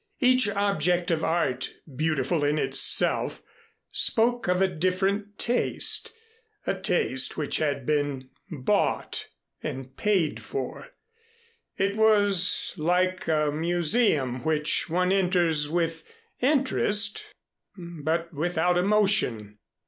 [0.19, 3.43] Each object of art, beautiful in itself,
[3.91, 6.11] spoke of a different taste
[6.65, 9.27] a taste which had been bought
[9.61, 10.87] and paid for.
[11.77, 16.03] It was like a museum which one enters with
[16.41, 17.23] interest
[17.77, 19.59] but without emotion.